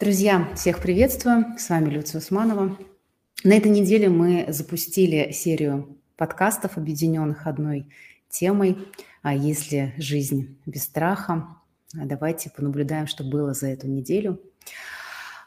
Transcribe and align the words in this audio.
Друзья, 0.00 0.48
всех 0.54 0.80
приветствую. 0.80 1.58
С 1.58 1.70
вами 1.70 1.90
Люция 1.90 2.20
Усманова. 2.20 2.78
На 3.42 3.52
этой 3.54 3.72
неделе 3.72 4.08
мы 4.08 4.46
запустили 4.46 5.32
серию 5.32 5.98
подкастов, 6.16 6.76
объединенных 6.76 7.48
одной 7.48 7.88
темой 8.28 8.78
«А 9.22 9.34
если 9.34 9.94
жизнь 9.96 10.56
без 10.66 10.84
страха?». 10.84 11.48
Давайте 11.92 12.48
понаблюдаем, 12.48 13.08
что 13.08 13.24
было 13.24 13.54
за 13.54 13.66
эту 13.66 13.88
неделю. 13.88 14.40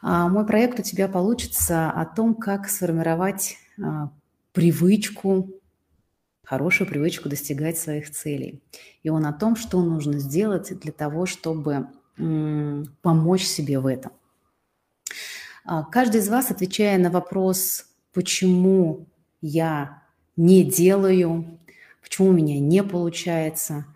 А, 0.02 0.28
мой 0.28 0.46
проект 0.46 0.78
«У 0.78 0.82
тебя 0.82 1.08
получится» 1.08 1.90
о 1.90 2.04
том, 2.04 2.34
как 2.34 2.68
сформировать 2.68 3.56
а, 3.82 4.10
привычку, 4.52 5.48
хорошую 6.44 6.90
привычку 6.90 7.30
достигать 7.30 7.78
своих 7.78 8.10
целей. 8.10 8.62
И 9.02 9.08
он 9.08 9.24
о 9.24 9.32
том, 9.32 9.56
что 9.56 9.82
нужно 9.82 10.18
сделать 10.18 10.78
для 10.78 10.92
того, 10.92 11.24
чтобы 11.24 11.88
помочь 13.00 13.44
себе 13.44 13.78
в 13.78 13.86
этом. 13.86 14.12
А, 15.64 15.84
каждый 15.84 16.20
из 16.20 16.28
вас, 16.28 16.50
отвечая 16.50 16.98
на 16.98 17.10
вопрос, 17.10 17.86
почему 18.12 19.06
я 19.40 20.02
не 20.36 20.64
делаю, 20.64 21.58
почему 22.02 22.28
у 22.28 22.32
меня 22.32 22.58
не 22.58 22.82
получается, 22.82 23.86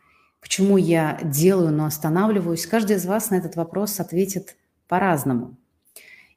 почему 0.41 0.77
я 0.77 1.19
делаю, 1.25 1.73
но 1.73 1.87
останавливаюсь, 1.87 2.67
каждый 2.67 2.97
из 2.97 3.07
вас 3.07 3.31
на 3.31 3.37
этот 3.37 3.57
вопрос 3.57 3.99
ответит 3.99 4.57
по-разному. 4.87 5.57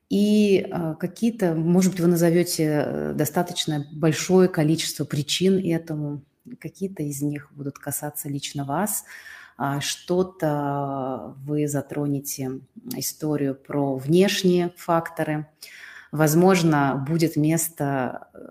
И 0.09 0.67
а, 0.71 0.95
какие-то, 0.95 1.53
может 1.53 1.91
быть, 1.91 2.01
вы 2.01 2.07
назовете 2.07 2.63
э, 2.63 3.13
достаточно 3.13 3.85
большое 3.91 4.49
количество 4.49 5.05
причин 5.05 5.59
этому, 5.63 6.23
какие-то 6.59 7.03
из 7.03 7.21
них 7.21 7.51
будут 7.53 7.77
касаться 7.77 8.27
лично 8.27 8.65
вас, 8.65 9.03
что-то 9.81 11.35
вы 11.43 11.67
затронете 11.67 12.61
историю 12.95 13.55
про 13.55 13.95
внешние 13.97 14.73
факторы. 14.77 15.47
Возможно, 16.11 17.03
будет 17.07 17.35
место 17.35 18.29
э, 18.33 18.49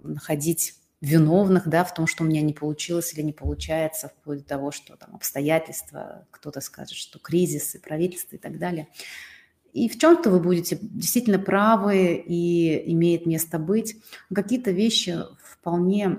находить 0.00 0.74
виновных 1.00 1.68
да, 1.68 1.84
в 1.84 1.94
том, 1.94 2.06
что 2.06 2.24
у 2.24 2.26
меня 2.26 2.42
не 2.42 2.52
получилось 2.52 3.14
или 3.14 3.22
не 3.22 3.32
получается, 3.32 4.08
вплоть 4.08 4.40
до 4.40 4.44
того, 4.44 4.72
что 4.72 4.96
там 4.96 5.14
обстоятельства, 5.14 6.26
кто-то 6.32 6.60
скажет, 6.60 6.96
что 6.96 7.20
кризисы, 7.20 7.80
правительство 7.80 8.34
и 8.34 8.38
так 8.38 8.58
далее. 8.58 8.88
И 9.72 9.88
в 9.88 9.98
чем-то 9.98 10.30
вы 10.30 10.40
будете 10.40 10.78
действительно 10.80 11.38
правы 11.38 12.14
и 12.14 12.92
имеет 12.92 13.26
место 13.26 13.58
быть. 13.58 13.96
Какие-то 14.34 14.72
вещи 14.72 15.16
вполне 15.44 16.18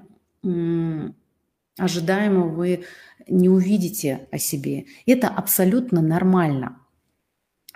ожидаемо 1.80 2.47
вы 2.47 2.85
не 3.27 3.49
увидите 3.49 4.27
о 4.31 4.38
себе. 4.38 4.85
Это 5.05 5.27
абсолютно 5.27 6.02
нормально. 6.02 6.80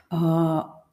А, 0.10 0.84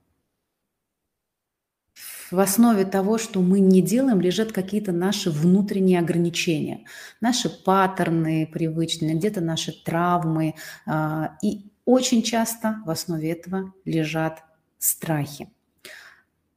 в 2.30 2.38
основе 2.38 2.84
того, 2.84 3.18
что 3.18 3.40
мы 3.40 3.60
не 3.60 3.82
делаем, 3.82 4.20
лежат 4.20 4.52
какие-то 4.52 4.92
наши 4.92 5.30
внутренние 5.30 5.98
ограничения, 5.98 6.84
наши 7.20 7.50
паттерны 7.50 8.46
привычные, 8.46 9.16
где-то 9.16 9.40
наши 9.40 9.72
травмы. 9.84 10.54
А, 10.86 11.36
и 11.42 11.70
очень 11.84 12.22
часто 12.22 12.82
в 12.86 12.90
основе 12.90 13.32
этого 13.32 13.72
лежат 13.84 14.44
страхи. 14.78 15.50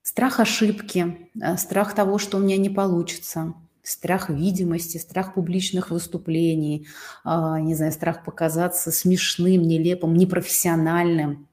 Страх 0.03 0.39
ошибки, 0.39 1.29
а, 1.41 1.57
страх 1.57 1.95
того, 1.95 2.19
что 2.19 2.37
у 2.37 2.41
меня 2.41 2.57
не 2.57 2.69
получится, 2.69 3.55
страх 3.83 4.29
видимости, 4.29 4.97
страх 4.97 5.35
публичных 5.35 5.91
выступлений, 5.91 6.87
а, 7.23 7.59
не 7.59 7.75
знаю, 7.75 7.91
страх 7.91 8.23
показаться 8.23 8.91
смешным, 8.91 9.61
нелепым, 9.61 10.15
непрофессиональным. 10.15 11.47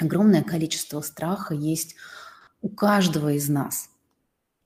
Огромное 0.00 0.42
количество 0.42 1.00
страха 1.00 1.54
есть 1.54 1.94
у 2.60 2.68
каждого 2.68 3.32
из 3.32 3.48
нас. 3.48 3.88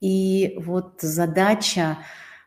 И 0.01 0.55
вот 0.59 1.01
задача 1.03 1.99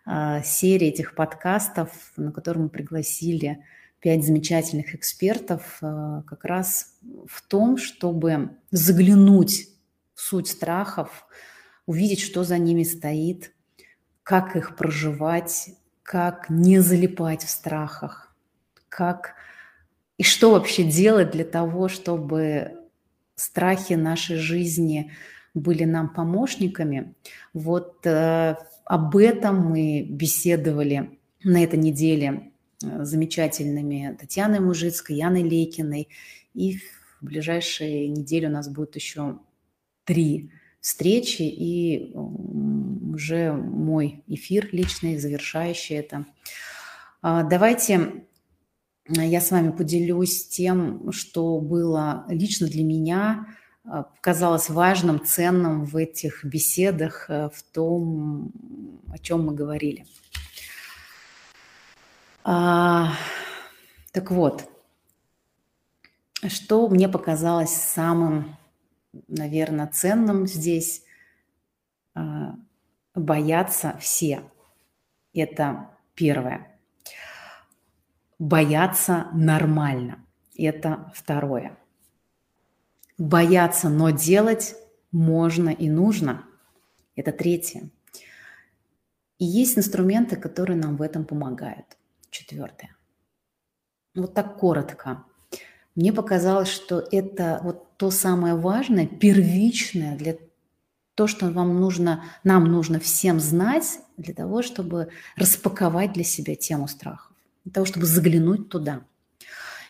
а, 0.05 0.41
серии 0.41 0.87
этих 0.87 1.13
подкастов, 1.13 1.91
на 2.17 2.31
которые 2.31 2.63
мы 2.63 2.69
пригласили 2.69 3.63
пять 3.99 4.25
замечательных 4.25 4.95
экспертов, 4.95 5.77
а, 5.81 6.23
как 6.23 6.43
раз 6.45 6.95
в 7.27 7.47
том, 7.47 7.77
чтобы 7.77 8.57
заглянуть 8.71 9.67
в 10.15 10.21
суть 10.21 10.47
страхов, 10.47 11.27
увидеть, 11.85 12.21
что 12.21 12.43
за 12.43 12.57
ними 12.57 12.81
стоит– 12.81 13.51
как 14.29 14.55
их 14.55 14.75
проживать, 14.75 15.71
как 16.03 16.51
не 16.51 16.81
залипать 16.81 17.41
в 17.41 17.49
страхах, 17.49 18.31
как 18.87 19.33
и 20.19 20.23
что 20.23 20.51
вообще 20.51 20.83
делать 20.83 21.31
для 21.31 21.43
того, 21.43 21.87
чтобы 21.87 22.77
страхи 23.33 23.93
нашей 23.93 24.35
жизни 24.35 25.13
были 25.55 25.83
нам 25.83 26.13
помощниками. 26.13 27.15
Вот 27.53 28.05
э, 28.05 28.55
об 28.85 29.17
этом 29.17 29.65
мы 29.65 30.05
беседовали 30.07 31.17
на 31.43 31.63
этой 31.63 31.79
неделе 31.79 32.51
э, 32.83 33.03
замечательными 33.03 34.15
Татьяной 34.19 34.59
Мужицкой, 34.59 35.15
Яной 35.15 35.41
Лейкиной. 35.41 36.07
И 36.53 36.77
в 36.77 37.25
ближайшие 37.25 38.07
недели 38.07 38.45
у 38.45 38.51
нас 38.51 38.69
будет 38.69 38.95
еще 38.95 39.39
три 40.03 40.51
встречи 40.81 41.41
и 41.41 42.13
уже 43.19 43.51
мой 43.51 44.23
эфир 44.27 44.69
личный, 44.71 45.17
завершающий 45.17 45.97
это. 45.97 46.25
А, 47.21 47.43
давайте 47.43 48.23
я 49.09 49.41
с 49.41 49.51
вами 49.51 49.71
поделюсь 49.71 50.47
тем, 50.47 51.11
что 51.11 51.59
было 51.59 52.23
лично 52.29 52.67
для 52.67 52.85
меня, 52.85 53.45
а, 53.83 54.09
казалось 54.21 54.69
важным, 54.69 55.25
ценным 55.25 55.83
в 55.83 55.97
этих 55.97 56.45
беседах, 56.45 57.29
э, 57.29 57.49
в 57.53 57.61
том, 57.61 58.53
о 59.11 59.17
чем 59.17 59.45
мы 59.45 59.53
говорили. 59.53 60.05
А, 62.45 63.11
так 64.13 64.31
вот, 64.31 64.63
что 66.47 66.87
мне 66.87 67.09
показалось 67.09 67.73
самым 67.73 68.55
наверное, 69.27 69.87
ценным 69.87 70.47
здесь 70.47 71.03
а, 72.13 72.55
боятся 73.15 73.97
все. 73.99 74.43
Это 75.33 75.89
первое. 76.15 76.79
Бояться 78.37 79.27
нормально. 79.33 80.25
Это 80.57 81.11
второе. 81.13 81.77
Бояться, 83.17 83.89
но 83.89 84.11
делать 84.11 84.75
можно 85.11 85.69
и 85.69 85.89
нужно. 85.89 86.45
Это 87.15 87.31
третье. 87.31 87.89
И 89.39 89.45
есть 89.45 89.77
инструменты, 89.77 90.35
которые 90.35 90.77
нам 90.77 90.97
в 90.97 91.01
этом 91.01 91.25
помогают. 91.25 91.97
Четвертое. 92.29 92.95
Вот 94.15 94.33
так 94.33 94.57
коротко. 94.57 95.23
Мне 95.95 96.13
показалось, 96.13 96.69
что 96.69 97.05
это 97.11 97.59
вот 97.63 97.97
то 97.97 98.11
самое 98.11 98.55
важное, 98.55 99.07
первичное 99.07 100.15
для 100.15 100.37
то, 101.19 101.27
что 101.27 101.49
вам 101.49 101.81
нужно, 101.81 102.23
нам 102.45 102.63
нужно 102.63 102.97
всем 103.01 103.41
знать 103.41 103.99
для 104.15 104.33
того, 104.33 104.61
чтобы 104.61 105.09
распаковать 105.35 106.13
для 106.13 106.23
себя 106.23 106.55
тему 106.55 106.87
страхов, 106.87 107.33
для 107.65 107.73
того, 107.73 107.85
чтобы 107.85 108.05
заглянуть 108.05 108.69
туда. 108.69 109.01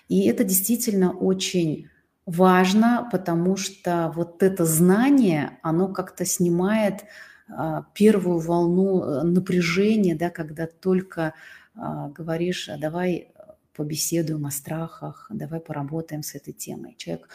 И 0.08 0.26
это 0.26 0.44
действительно 0.44 1.12
очень 1.12 1.88
важно, 2.26 3.08
потому 3.12 3.58
что 3.58 4.12
вот 4.16 4.42
это 4.42 4.66
знание, 4.66 5.60
оно 5.62 5.88
как-то 5.90 6.26
снимает 6.26 7.06
а, 7.48 7.86
первую 7.94 8.40
волну 8.40 9.04
э, 9.04 9.22
напряжения, 9.22 10.16
да, 10.16 10.32
когда 10.32 10.66
только 10.66 11.36
а, 11.76 12.08
говоришь, 12.08 12.70
а 12.70 12.78
давай 12.80 13.32
побеседуем 13.76 14.48
о 14.48 14.52
страхах, 14.52 15.28
давай 15.30 15.60
поработаем 15.60 16.24
с 16.24 16.34
этой 16.34 16.54
темой. 16.54 16.96
Человек, 16.98 17.30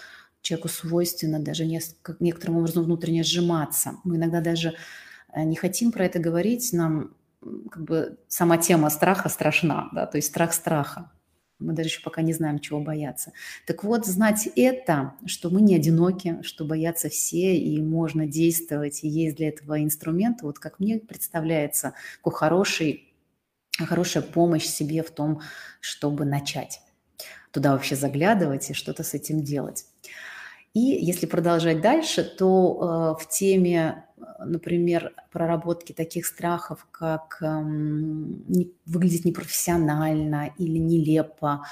человеку 0.44 0.68
свойственно 0.68 1.40
даже 1.40 1.64
не, 1.64 1.80
как 2.02 2.20
некоторым 2.20 2.58
образом 2.58 2.84
внутренне 2.84 3.24
сжиматься. 3.24 3.96
Мы 4.04 4.16
иногда 4.16 4.40
даже 4.42 4.74
э, 5.32 5.42
не 5.42 5.56
хотим 5.56 5.90
про 5.90 6.04
это 6.04 6.18
говорить, 6.18 6.72
нам 6.72 7.14
как 7.70 7.82
бы 7.82 8.18
сама 8.28 8.58
тема 8.58 8.90
страха 8.90 9.28
страшна, 9.28 9.88
да, 9.92 10.06
то 10.06 10.18
есть 10.18 10.28
страх 10.28 10.52
страха. 10.52 11.10
Мы 11.58 11.72
даже 11.72 11.88
еще 11.88 12.02
пока 12.02 12.20
не 12.20 12.34
знаем, 12.34 12.58
чего 12.58 12.80
бояться. 12.80 13.32
Так 13.66 13.84
вот, 13.84 14.06
знать 14.06 14.48
это, 14.54 15.14
что 15.24 15.48
мы 15.48 15.62
не 15.62 15.76
одиноки, 15.76 16.42
что 16.42 16.64
боятся 16.64 17.08
все, 17.08 17.56
и 17.56 17.80
можно 17.80 18.26
действовать, 18.26 19.02
и 19.02 19.08
есть 19.08 19.36
для 19.36 19.48
этого 19.48 19.82
инструменты, 19.82 20.44
вот 20.44 20.58
как 20.58 20.78
мне 20.78 20.98
представляется, 20.98 21.94
такой 22.18 22.34
хороший 22.34 23.14
хорошая 23.78 24.22
помощь 24.22 24.66
себе 24.66 25.02
в 25.02 25.10
том, 25.10 25.40
чтобы 25.80 26.24
начать 26.24 26.80
туда 27.50 27.72
вообще 27.72 27.96
заглядывать 27.96 28.70
и 28.70 28.74
что-то 28.74 29.04
с 29.04 29.14
этим 29.14 29.42
делать. 29.42 29.86
И 30.74 30.80
если 30.80 31.26
продолжать 31.26 31.80
дальше, 31.80 32.24
то 32.24 33.16
в 33.20 33.28
теме 33.28 34.04
например, 34.46 35.14
проработки 35.32 35.92
таких 35.92 36.26
страхов, 36.26 36.86
как 36.90 37.38
эм, 37.40 38.44
выглядеть 38.86 39.24
непрофессионально 39.24 40.52
или 40.58 40.78
нелепо, 40.78 41.64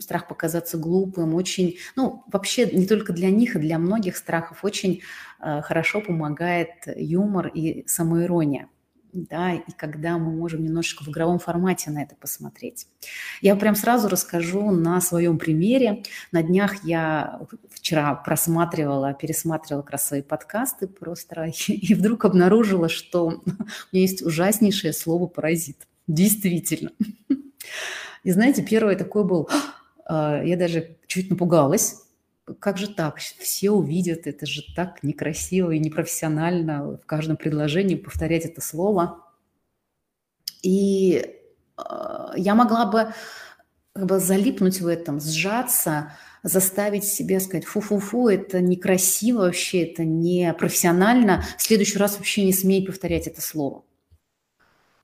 страх 0.00 0.28
показаться 0.28 0.78
глупым, 0.78 1.34
очень, 1.34 1.76
ну, 1.96 2.24
вообще 2.30 2.66
не 2.70 2.86
только 2.86 3.12
для 3.12 3.30
них, 3.30 3.56
и 3.56 3.60
для 3.60 3.78
многих 3.78 4.16
страхов 4.16 4.64
очень 4.64 5.02
э, 5.40 5.62
хорошо 5.62 6.00
помогает 6.00 6.70
юмор 6.96 7.48
и 7.48 7.86
самоирония 7.86 8.68
да, 9.12 9.54
и 9.54 9.72
когда 9.76 10.18
мы 10.18 10.32
можем 10.32 10.62
немножечко 10.62 11.04
в 11.04 11.08
игровом 11.08 11.38
формате 11.38 11.90
на 11.90 12.02
это 12.02 12.14
посмотреть. 12.16 12.86
Я 13.40 13.56
прям 13.56 13.74
сразу 13.74 14.08
расскажу 14.08 14.70
на 14.70 15.00
своем 15.00 15.38
примере. 15.38 16.02
На 16.32 16.42
днях 16.42 16.84
я 16.84 17.40
вчера 17.70 18.14
просматривала, 18.14 19.14
пересматривала 19.14 19.82
как 19.82 19.92
раз 19.92 20.06
свои 20.06 20.22
подкасты 20.22 20.86
про 20.86 21.14
страхи, 21.14 21.72
и 21.72 21.94
вдруг 21.94 22.24
обнаружила, 22.24 22.88
что 22.88 23.26
у 23.26 23.30
меня 23.92 24.02
есть 24.02 24.22
ужаснейшее 24.22 24.92
слово 24.92 25.26
«паразит». 25.26 25.86
Действительно. 26.06 26.92
И 28.24 28.30
знаете, 28.30 28.62
первое 28.62 28.96
такое 28.96 29.24
был, 29.24 29.48
а, 30.06 30.42
я 30.42 30.56
даже 30.56 30.96
чуть 31.06 31.30
напугалась, 31.30 32.07
как 32.60 32.78
же 32.78 32.88
так? 32.88 33.18
Все 33.18 33.70
увидят, 33.70 34.26
это 34.26 34.46
же 34.46 34.62
так 34.74 35.02
некрасиво 35.02 35.70
и 35.70 35.78
непрофессионально 35.78 36.96
в 36.96 37.06
каждом 37.06 37.36
предложении 37.36 37.94
повторять 37.94 38.44
это 38.44 38.60
слово. 38.60 39.24
И 40.62 41.24
э, 41.76 41.82
я 42.36 42.54
могла 42.54 42.86
бы 42.86 43.12
как 43.92 44.06
бы 44.06 44.18
залипнуть 44.20 44.80
в 44.80 44.86
этом, 44.86 45.20
сжаться, 45.20 46.12
заставить 46.42 47.04
себя 47.04 47.40
сказать, 47.40 47.64
фу-фу-фу, 47.64 48.28
это 48.28 48.60
некрасиво 48.60 49.40
вообще, 49.40 49.82
это 49.82 50.04
не 50.04 50.52
профессионально, 50.54 51.44
в 51.56 51.62
следующий 51.62 51.98
раз 51.98 52.16
вообще 52.16 52.44
не 52.44 52.52
смей 52.52 52.86
повторять 52.86 53.26
это 53.26 53.40
слово. 53.40 53.84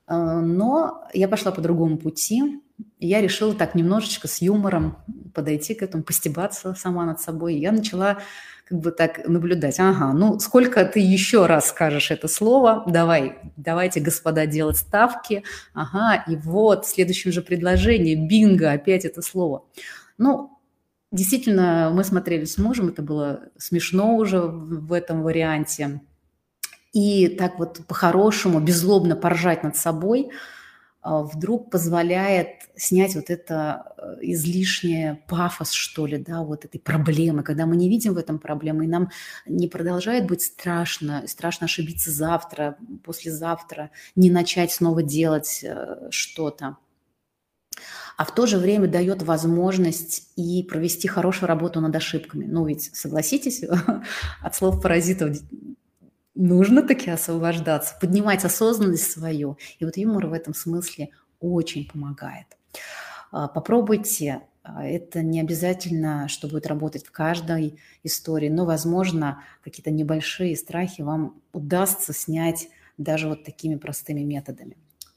Э, 0.06 0.40
но 0.40 1.06
я 1.12 1.28
пошла 1.28 1.52
по 1.52 1.60
другому 1.60 1.98
пути, 1.98 2.60
я 2.98 3.20
решила 3.20 3.54
так 3.54 3.74
немножечко 3.74 4.28
с 4.28 4.40
юмором 4.40 4.98
подойти 5.34 5.74
к 5.74 5.82
этому, 5.82 6.02
постебаться 6.02 6.74
сама 6.74 7.04
над 7.04 7.20
собой. 7.20 7.56
Я 7.56 7.72
начала 7.72 8.18
как 8.66 8.78
бы 8.78 8.90
так 8.90 9.28
наблюдать. 9.28 9.78
Ага, 9.78 10.12
ну 10.12 10.38
сколько 10.40 10.84
ты 10.84 11.00
еще 11.00 11.46
раз 11.46 11.68
скажешь 11.68 12.10
это 12.10 12.28
слово? 12.28 12.82
Давай, 12.86 13.38
давайте, 13.56 14.00
господа, 14.00 14.46
делать 14.46 14.76
ставки. 14.76 15.44
Ага, 15.74 16.24
и 16.26 16.36
вот 16.36 16.86
в 16.86 16.88
следующем 16.88 17.30
же 17.30 17.42
предложении, 17.42 18.14
бинго, 18.14 18.72
опять 18.72 19.04
это 19.04 19.22
слово. 19.22 19.64
Ну, 20.16 20.58
действительно, 21.12 21.90
мы 21.92 22.04
смотрели 22.04 22.44
с 22.44 22.56
мужем, 22.56 22.88
это 22.88 23.02
было 23.02 23.42
смешно 23.58 24.16
уже 24.16 24.40
в 24.40 24.92
этом 24.92 25.22
варианте. 25.22 26.00
И 26.94 27.29
так 27.29 27.58
вот 27.58 27.87
по-хорошему, 27.87 28.61
беззлобно 28.61 29.17
поржать 29.17 29.62
над 29.62 29.76
собой– 29.76 30.31
а, 31.05 31.23
вдруг 31.23 31.70
позволяет 31.70 32.62
снять 32.76 33.14
вот 33.14 33.29
это 33.29 33.93
э, 33.99 34.17
излишнее 34.23 35.23
пафос, 35.29 35.70
что 35.73 36.06
ли, 36.06 36.17
да, 36.17 36.43
вот 36.43 36.64
этой 36.64 36.79
проблемы, 36.79 37.43
когда 37.43 37.67
мы 37.67 37.76
не 37.76 37.91
видим 37.91 38.14
в 38.14 38.17
этом 38.17 38.38
проблемы, 38.38 38.87
и 38.87 38.88
нам 38.88 39.11
не 39.44 39.69
продолжает 39.69 40.26
быть 40.26 40.41
страшно, 40.41 41.25
страшно 41.26 41.67
ошибиться 41.67 42.11
завтра, 42.11 42.79
послезавтра, 43.05 43.91
не 44.17 44.31
начать 44.31 44.73
снова 44.73 45.02
делать 45.02 45.61
э, 45.62 46.08
что-то 46.11 46.79
а 48.17 48.25
в 48.25 48.32
то 48.32 48.46
же 48.46 48.58
время 48.58 48.87
дает 48.87 49.25
возможность 49.25 50.31
и 50.37 50.62
провести 50.62 51.08
хорошую 51.08 51.49
работу 51.49 51.81
над 51.81 51.96
ошибками. 51.96 52.44
Ну 52.44 52.64
ведь, 52.64 52.94
согласитесь, 52.94 53.64
от 54.41 54.55
слов 54.55 54.81
паразитов 54.81 55.37
нужно 56.34 56.82
таки 56.82 57.10
освобождаться, 57.10 57.94
поднимать 58.00 58.44
осознанность 58.44 59.10
свою. 59.10 59.58
И 59.78 59.84
вот 59.84 59.96
юмор 59.96 60.26
в 60.26 60.32
этом 60.32 60.54
смысле 60.54 61.10
очень 61.40 61.88
помогает. 61.88 62.46
А, 63.31 63.48
попробуйте. 63.48 64.42
А, 64.62 64.84
это 64.84 65.22
не 65.22 65.40
обязательно, 65.40 66.28
что 66.28 66.48
будет 66.48 66.66
работать 66.66 67.04
в 67.04 67.10
каждой 67.10 67.78
истории, 68.02 68.48
но, 68.48 68.64
возможно, 68.64 69.42
какие-то 69.62 69.90
небольшие 69.90 70.56
страхи 70.56 71.02
вам 71.02 71.42
удастся 71.52 72.12
снять 72.12 72.69
даже 72.96 73.28
вот 73.28 73.44
такими 73.44 73.76
простыми 73.76 74.20
методами. 74.20 74.76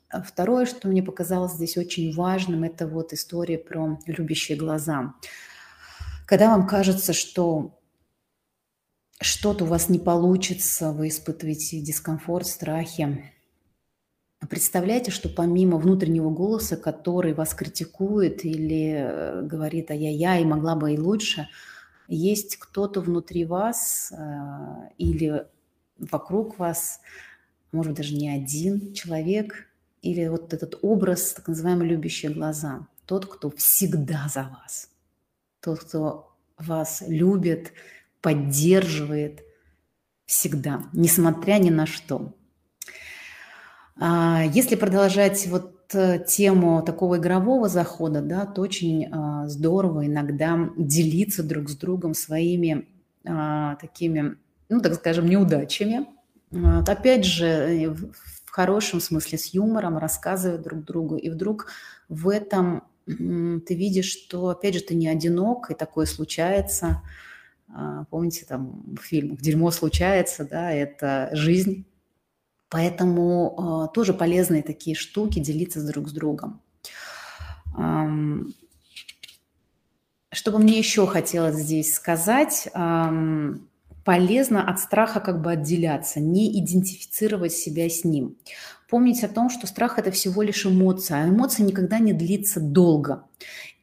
А 0.10 0.22
второе, 0.22 0.66
что 0.66 0.88
мне 0.88 1.04
показалось 1.04 1.54
здесь 1.54 1.78
очень 1.78 2.14
важным, 2.14 2.64
это 2.64 2.88
вот 2.88 3.14
история 3.14 3.58
про 3.58 4.00
любящие 4.06 4.58
глаза. 4.58 5.14
Когда 6.26 6.50
вам 6.50 6.66
кажется, 6.66 7.14
что 7.14 7.77
что-то 9.20 9.64
у 9.64 9.68
вас 9.68 9.90
не 9.90 10.00
получится, 10.00 10.92
вы 10.92 11.08
испытываете 11.08 11.80
дискомфорт, 11.80 12.48
страхи. 12.48 13.32
Представляете, 14.50 15.10
что 15.10 15.30
помимо 15.30 15.78
внутреннего 15.78 16.30
голоса, 16.30 16.78
который 16.78 17.34
вас 17.34 17.56
критикует 17.56 18.46
или 18.46 18.94
э, 18.96 19.42
говорит 19.42 19.90
ай-яй-яй, 19.90 20.46
могла 20.46 20.76
бы 20.76 20.94
и 20.94 20.98
лучше, 21.00 21.50
есть 22.08 22.58
кто-то 22.58 23.02
внутри 23.02 23.46
вас 23.46 24.14
э, 24.16 24.90
или 25.00 25.48
вокруг 25.98 26.60
вас, 26.60 27.00
может 27.72 27.94
быть, 27.94 27.98
даже 27.98 28.16
не 28.16 28.30
один 28.30 28.94
человек, 28.94 29.68
или 30.04 30.28
вот 30.28 30.54
этот 30.54 30.78
образ, 30.84 31.34
так 31.34 31.48
называемые 31.48 31.90
любящие 31.90 32.32
глаза, 32.32 32.88
тот, 33.06 33.26
кто 33.26 33.50
всегда 33.50 34.28
за 34.32 34.44
вас, 34.44 34.92
тот, 35.60 35.80
кто 35.80 36.32
вас 36.58 37.04
любит, 37.08 37.74
поддерживает 38.22 39.42
всегда, 40.26 40.84
несмотря 40.94 41.58
ни 41.58 41.70
на 41.70 41.86
что. 41.86 42.34
А, 44.00 44.44
если 44.54 44.76
продолжать 44.76 45.48
вот 45.48 45.74
э, 45.94 46.24
тему 46.28 46.84
такого 46.84 47.18
игрового 47.18 47.70
захода, 47.70 48.22
да, 48.22 48.46
то 48.46 48.62
очень 48.62 49.08
а, 49.10 49.48
здорово 49.48 50.06
иногда 50.06 50.70
делиться 50.78 51.44
друг 51.44 51.70
с 51.70 51.76
другом 51.76 52.14
своими 52.14 52.88
а, 53.26 53.76
такими, 53.78 54.36
ну, 54.70 54.82
так 54.82 54.96
скажем, 54.96 55.28
неудачами. 55.28 56.06
Опять 56.52 57.26
же, 57.26 57.46
э, 57.46 57.90
в 57.90 58.12
хорошем 58.52 59.00
смысле 59.00 59.38
с 59.38 59.54
юмором 59.54 59.98
рассказывать 59.98 60.62
друг 60.62 60.84
другу. 60.84 61.16
И 61.16 61.30
вдруг 61.30 61.68
в 62.10 62.30
этом 62.30 62.84
ты 63.06 63.76
видишь, 63.76 64.12
что, 64.12 64.50
опять 64.50 64.74
же, 64.74 64.82
ты 64.82 64.94
не 64.94 65.08
одинок, 65.08 65.72
и 65.72 65.74
такое 65.74 66.06
случается– 66.06 67.02
помните, 68.10 68.46
там 68.46 68.84
в 68.96 69.02
фильмах 69.02 69.40
«Дерьмо 69.42 69.72
случается», 69.72 70.46
да, 70.46 70.72
это 70.72 71.30
жизнь. 71.34 71.86
Поэтому 72.70 73.88
э, 73.90 73.94
тоже 73.94 74.14
полезные 74.14 74.62
такие 74.62 74.96
штуки 74.96 75.40
делиться 75.40 75.86
друг 75.86 76.10
с 76.10 76.12
другом. 76.12 76.62
Что 80.32 80.52
бы 80.52 80.60
мне 80.60 80.78
еще 80.78 81.08
хотелось 81.08 81.56
здесь 81.56 81.94
сказать, 81.94 82.68
полезно 84.04 84.70
от 84.70 84.80
страха 84.80 85.20
как 85.20 85.42
бы 85.42 85.52
отделяться, 85.52 86.20
не 86.20 86.60
идентифицировать 86.60 87.54
себя 87.54 87.90
с 87.90 88.04
ним. 88.04 88.38
Помнить 88.90 89.24
о 89.24 89.28
том, 89.28 89.50
что 89.50 89.68
страх– 89.68 90.00
это 90.00 90.12
всего 90.12 90.42
лишь 90.42 90.66
эмоция, 90.66 91.24
а 91.24 91.28
эмоция 91.28 91.66
никогда 91.66 92.00
не 92.00 92.14
длится 92.14 92.62
долго. 92.62 93.27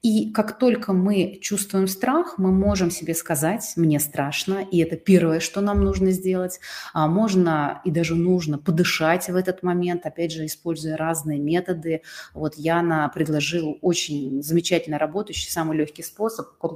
И 0.04 0.30
как 0.32 0.58
только 0.58 0.92
мы 0.92 1.38
чувствуем 1.40 1.88
страх, 1.88 2.34
мы 2.36 2.52
можем 2.52 2.90
себе 2.90 3.14
сказать, 3.14 3.72
мне 3.76 3.98
страшно, 3.98 4.58
и 4.58 4.76
это 4.80 4.96
первое, 4.96 5.40
что 5.40 5.62
нам 5.62 5.82
нужно 5.82 6.10
сделать. 6.10 6.60
А 6.92 7.08
можно 7.08 7.80
и 7.86 7.90
даже 7.90 8.14
нужно 8.14 8.58
подышать 8.58 9.28
в 9.28 9.34
этот 9.34 9.62
момент, 9.62 10.04
опять 10.04 10.30
же, 10.30 10.44
используя 10.44 10.98
разные 10.98 11.38
методы. 11.38 12.02
Вот 12.34 12.56
Яна 12.56 13.10
предложила 13.14 13.78
очень 13.80 14.42
замечательно 14.42 14.98
работающий, 14.98 15.50
самый 15.50 15.78
легкий 15.78 16.02
способ 16.02 16.48
э, 16.48 16.68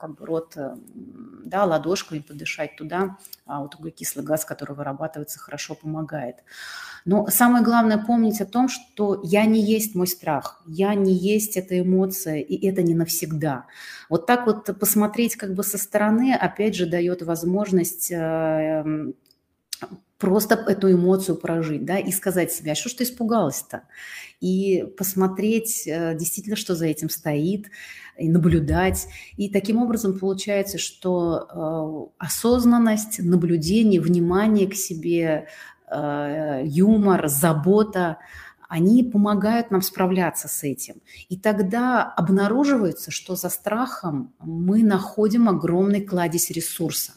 как 0.00 0.18
бы, 0.18 0.26
рот 0.26 0.54
э, 0.56 0.74
да, 1.44 1.64
ладошкой, 1.64 2.22
подышать 2.22 2.74
туда. 2.74 3.18
А 3.46 3.60
вот 3.60 3.76
углекислый 3.76 4.24
газ, 4.24 4.44
который 4.44 4.74
вырабатывается, 4.74 5.38
хорошо 5.38 5.76
помогает. 5.76 6.36
Но 7.04 7.26
самое 7.28 7.64
главное 7.64 7.98
помнить 7.98 8.40
о 8.40 8.46
том, 8.46 8.68
что 8.68 9.20
я 9.24 9.44
не 9.44 9.60
есть 9.60 9.94
мой 9.94 10.06
страх, 10.06 10.62
я 10.66 10.94
не 10.94 11.12
есть 11.12 11.56
эта 11.56 11.81
эмоция, 11.82 12.36
и 12.40 12.66
это 12.66 12.82
не 12.82 12.94
навсегда. 12.94 13.66
Вот 14.08 14.26
так 14.26 14.46
вот 14.46 14.78
посмотреть 14.78 15.36
как 15.36 15.54
бы 15.54 15.62
со 15.62 15.78
стороны, 15.78 16.34
опять 16.34 16.74
же, 16.74 16.86
дает 16.86 17.22
возможность 17.22 18.10
эм, 18.10 19.14
просто 20.18 20.54
эту 20.54 20.92
эмоцию 20.92 21.36
прожить, 21.36 21.84
да, 21.84 21.98
и 21.98 22.10
сказать 22.12 22.52
себе, 22.52 22.72
а 22.72 22.74
что 22.74 22.88
ж 22.88 22.94
ты 22.94 23.04
испугалась-то? 23.04 23.82
И 24.40 24.84
посмотреть 24.96 25.86
э, 25.86 26.16
действительно, 26.16 26.56
что 26.56 26.74
за 26.74 26.86
этим 26.86 27.10
стоит, 27.10 27.66
и 28.18 28.28
наблюдать. 28.28 29.08
И 29.36 29.48
таким 29.48 29.78
образом 29.78 30.18
получается, 30.18 30.78
что 30.78 32.10
э, 32.18 32.24
осознанность, 32.24 33.20
наблюдение, 33.20 34.00
внимание 34.00 34.68
к 34.68 34.74
себе, 34.74 35.48
Э, 35.92 36.62
юмор, 36.64 37.28
забота, 37.28 38.16
они 38.72 39.04
помогают 39.04 39.70
нам 39.70 39.82
справляться 39.82 40.48
с 40.48 40.62
этим. 40.62 40.94
И 41.28 41.36
тогда 41.36 42.02
обнаруживается, 42.02 43.10
что 43.10 43.36
за 43.36 43.50
страхом 43.50 44.32
мы 44.38 44.82
находим 44.82 45.50
огромный 45.50 46.00
кладезь 46.00 46.50
ресурса 46.50 47.12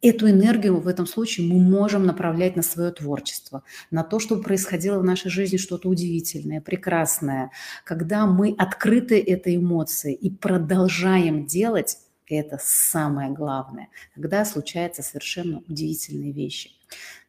эту 0.00 0.28
энергию 0.28 0.78
в 0.80 0.86
этом 0.86 1.06
случае 1.06 1.46
мы 1.48 1.58
можем 1.58 2.04
направлять 2.04 2.56
на 2.56 2.62
свое 2.62 2.90
творчество, 2.90 3.62
на 3.90 4.04
то, 4.04 4.18
чтобы 4.18 4.42
происходило 4.42 4.98
в 4.98 5.04
нашей 5.04 5.30
жизни 5.30 5.56
что-то 5.56 5.88
удивительное, 5.88 6.60
прекрасное, 6.60 7.50
когда 7.84 8.26
мы 8.26 8.54
открыты 8.58 9.18
этой 9.18 9.56
эмоции 9.56 10.12
и 10.12 10.28
продолжаем 10.30 11.46
делать 11.46 11.96
это 12.26 12.58
самое 12.62 13.30
главное, 13.30 13.88
когда 14.14 14.44
случаются 14.44 15.02
совершенно 15.02 15.62
удивительные 15.68 16.32
вещи. 16.32 16.72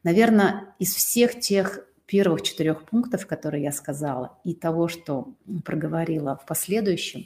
Наверное, 0.04 0.76
из 0.78 0.94
всех 0.94 1.40
тех 1.40 1.80
первых 2.06 2.42
четырех 2.42 2.86
пунктов, 2.86 3.26
которые 3.28 3.64
я 3.64 3.72
сказала, 3.72 4.38
и 4.44 4.54
того, 4.54 4.88
что 4.88 5.34
проговорила 5.64 6.38
в 6.38 6.46
последующем, 6.46 7.26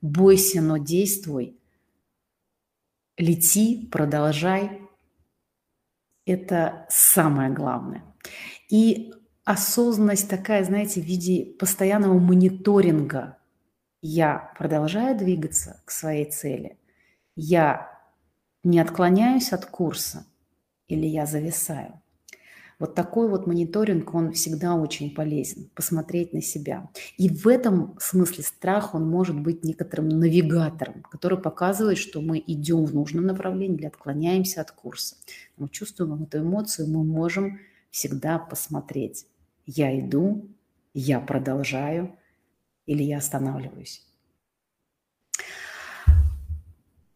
бойся, 0.00 0.60
но 0.60 0.76
действуй, 0.76 1.56
лети, 3.16 3.88
продолжай. 3.90 4.80
Это 6.24 6.86
самое 6.88 7.50
главное. 7.50 8.04
И 8.68 9.12
осознанность 9.44 10.28
такая, 10.28 10.64
знаете, 10.64 11.00
в 11.00 11.04
виде 11.04 11.44
постоянного 11.58 12.18
мониторинга. 12.18 13.38
Я 14.02 14.52
продолжаю 14.58 15.16
двигаться 15.16 15.80
к 15.84 15.90
своей 15.90 16.30
цели. 16.30 16.78
Я 17.34 17.90
не 18.62 18.78
отклоняюсь 18.78 19.52
от 19.52 19.64
курса 19.66 20.26
или 20.86 21.06
я 21.06 21.26
зависаю. 21.26 22.00
Вот 22.78 22.94
такой 22.94 23.28
вот 23.28 23.46
мониторинг, 23.48 24.14
он 24.14 24.32
всегда 24.32 24.76
очень 24.76 25.12
полезен, 25.12 25.68
посмотреть 25.74 26.32
на 26.32 26.40
себя. 26.40 26.88
И 27.16 27.28
в 27.28 27.48
этом 27.48 27.96
смысле 27.98 28.44
страх, 28.44 28.94
он 28.94 29.08
может 29.08 29.38
быть 29.40 29.64
некоторым 29.64 30.08
навигатором, 30.08 31.02
который 31.02 31.38
показывает, 31.38 31.98
что 31.98 32.20
мы 32.20 32.42
идем 32.46 32.84
в 32.84 32.94
нужном 32.94 33.26
направлении 33.26 33.76
или 33.76 33.86
отклоняемся 33.86 34.60
от 34.60 34.70
курса. 34.70 35.16
Мы 35.56 35.68
чувствуем 35.68 36.22
эту 36.22 36.38
эмоцию, 36.38 36.88
мы 36.88 37.02
можем 37.02 37.58
всегда 37.90 38.38
посмотреть. 38.38 39.26
Я 39.66 39.98
иду, 39.98 40.48
я 40.94 41.18
продолжаю 41.18 42.16
или 42.86 43.02
я 43.02 43.18
останавливаюсь. 43.18 44.04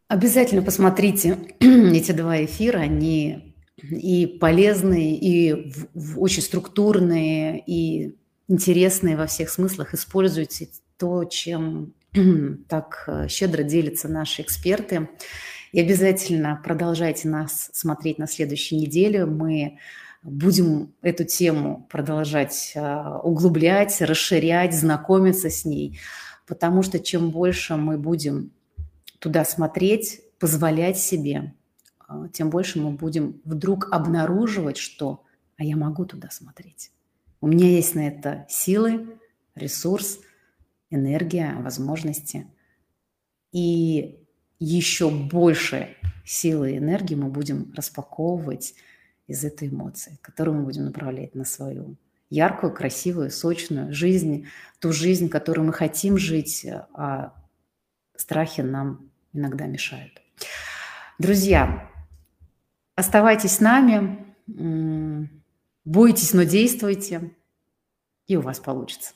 Обязательно 0.08 0.62
посмотрите 0.62 1.38
эти 1.60 2.12
два 2.12 2.44
эфира, 2.44 2.80
они 2.80 3.51
и 3.90 4.26
полезные, 4.26 5.16
и 5.16 5.70
в, 5.70 5.88
в 5.94 6.20
очень 6.20 6.42
структурные, 6.42 7.62
и 7.66 8.16
интересные 8.48 9.16
во 9.16 9.26
всех 9.26 9.50
смыслах. 9.50 9.94
Используйте 9.94 10.68
то, 10.96 11.24
чем 11.24 11.94
так 12.68 13.04
э, 13.06 13.28
щедро 13.28 13.62
делятся 13.62 14.08
наши 14.08 14.42
эксперты. 14.42 15.08
И 15.72 15.80
обязательно 15.80 16.60
продолжайте 16.62 17.28
нас 17.28 17.70
смотреть 17.72 18.18
на 18.18 18.26
следующей 18.26 18.76
неделе. 18.76 19.24
Мы 19.24 19.78
будем 20.22 20.94
эту 21.02 21.24
тему 21.24 21.86
продолжать 21.90 22.72
э, 22.74 23.18
углублять, 23.22 24.00
расширять, 24.00 24.74
знакомиться 24.74 25.50
с 25.50 25.64
ней, 25.64 25.98
потому 26.46 26.82
что 26.82 27.00
чем 27.00 27.30
больше 27.30 27.76
мы 27.76 27.98
будем 27.98 28.52
туда 29.18 29.44
смотреть, 29.44 30.20
позволять 30.38 30.98
себе 30.98 31.38
а, 31.38 31.61
тем 32.32 32.50
больше 32.50 32.80
мы 32.80 32.90
будем 32.90 33.40
вдруг 33.44 33.92
обнаруживать, 33.92 34.76
что 34.76 35.24
«а 35.56 35.64
я 35.64 35.76
могу 35.76 36.04
туда 36.04 36.30
смотреть». 36.30 36.90
У 37.40 37.46
меня 37.46 37.68
есть 37.68 37.94
на 37.94 38.06
это 38.06 38.46
силы, 38.48 39.18
ресурс, 39.54 40.20
энергия, 40.90 41.54
возможности. 41.56 42.46
И 43.52 44.24
еще 44.58 45.10
больше 45.10 45.96
силы 46.24 46.72
и 46.72 46.78
энергии 46.78 47.16
мы 47.16 47.28
будем 47.28 47.72
распаковывать 47.74 48.74
из 49.26 49.44
этой 49.44 49.68
эмоции, 49.68 50.18
которую 50.22 50.58
мы 50.58 50.64
будем 50.64 50.84
направлять 50.84 51.34
на 51.34 51.44
свою 51.44 51.96
яркую, 52.30 52.72
красивую, 52.72 53.30
сочную 53.30 53.92
жизнь, 53.92 54.46
ту 54.78 54.92
жизнь, 54.92 55.28
которую 55.28 55.66
мы 55.66 55.72
хотим 55.72 56.16
жить, 56.16 56.66
а 56.94 57.34
страхи 58.16 58.62
нам 58.62 59.10
иногда 59.32 59.66
мешают. 59.66 60.22
Друзья, 61.18 61.91
Оставайтесь 63.02 63.56
с 63.56 63.60
нами, 63.60 64.32
бойтесь, 65.84 66.34
но 66.34 66.44
действуйте, 66.44 67.34
и 68.28 68.36
у 68.36 68.40
вас 68.40 68.60
получится. 68.60 69.14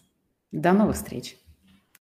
До 0.50 0.72
новых 0.72 0.96
встреч! 0.96 1.36